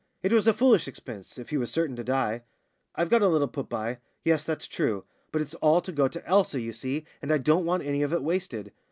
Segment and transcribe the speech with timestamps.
[0.23, 2.41] It was a foolish expense, if he was certain to die.
[2.95, 5.03] "I've got a little put by yes, that's true.
[5.31, 8.11] But it's all to go to Elsa, you see, and I don't want any of
[8.11, 8.71] it wasted."